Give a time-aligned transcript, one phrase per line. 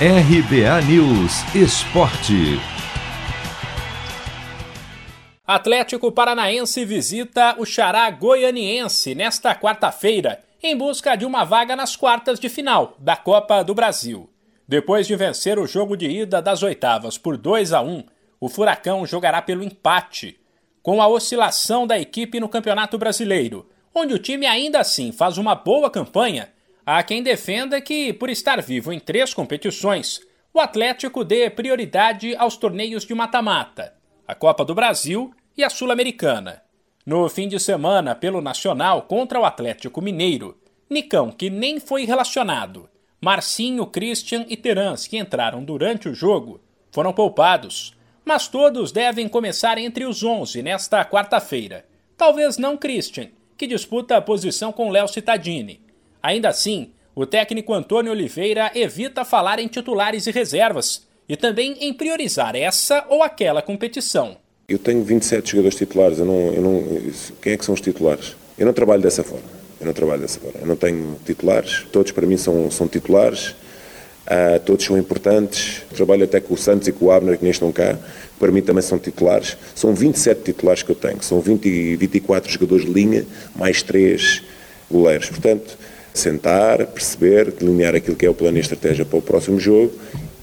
[0.00, 2.58] RBA News Esporte.
[5.46, 12.40] Atlético Paranaense visita o Xará Goianiense nesta quarta-feira em busca de uma vaga nas quartas
[12.40, 14.28] de final da Copa do Brasil.
[14.66, 18.02] Depois de vencer o jogo de ida das oitavas por 2 a 1,
[18.40, 20.36] o Furacão jogará pelo empate,
[20.82, 25.54] com a oscilação da equipe no Campeonato Brasileiro, onde o time ainda assim faz uma
[25.54, 26.52] boa campanha.
[26.86, 30.20] Há quem defenda que, por estar vivo em três competições,
[30.52, 33.94] o Atlético dê prioridade aos torneios de mata-mata
[34.26, 36.62] a Copa do Brasil e a Sul-Americana.
[37.04, 40.58] No fim de semana, pelo Nacional contra o Atlético Mineiro,
[40.88, 42.88] Nicão, que nem foi relacionado,
[43.20, 46.60] Marcinho, Christian e Terans, que entraram durante o jogo,
[46.90, 47.94] foram poupados,
[48.24, 51.84] mas todos devem começar entre os 11 nesta quarta-feira.
[52.16, 55.83] Talvez não Christian, que disputa a posição com Léo Cittadini.
[56.24, 61.92] Ainda assim, o técnico Antônio Oliveira evita falar em titulares e reservas, e também em
[61.92, 64.34] priorizar essa ou aquela competição.
[64.66, 66.82] Eu tenho 27 jogadores titulares, eu não, eu não,
[67.42, 68.34] quem é que são os titulares?
[68.56, 69.44] Eu não trabalho dessa forma,
[69.78, 73.48] eu não trabalho dessa forma, eu não tenho titulares, todos para mim são, são titulares,
[73.50, 77.50] uh, todos são importantes, trabalho até com o Santos e com o Abner que nem
[77.50, 77.98] estão cá,
[78.38, 82.86] para mim também são titulares, são 27 titulares que eu tenho, são 20, 24 jogadores
[82.86, 84.42] de linha, mais 3
[84.90, 85.76] goleiros, portanto
[86.14, 89.92] sentar, perceber, delinear aquilo que é o plano e estratégia para o próximo jogo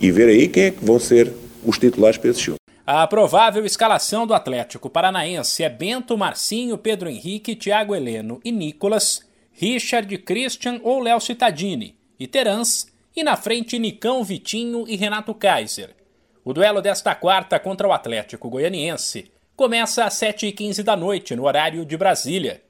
[0.00, 1.32] e ver aí quem é que vão ser
[1.64, 2.58] os titulares para esse jogo.
[2.86, 9.22] A provável escalação do Atlético Paranaense é Bento, Marcinho, Pedro Henrique, Thiago Heleno e Nicolas,
[9.52, 15.90] Richard, Christian ou Léo Cittadini, e Terans, e na frente Nicão, Vitinho e Renato Kaiser.
[16.44, 21.86] O duelo desta quarta contra o Atlético Goianiense começa às 7h15 da noite, no horário
[21.86, 22.60] de Brasília.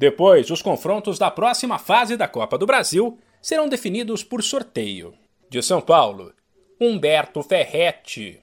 [0.00, 5.12] Depois, os confrontos da próxima fase da Copa do Brasil serão definidos por sorteio.
[5.50, 6.32] De São Paulo,
[6.80, 8.42] Humberto Ferretti.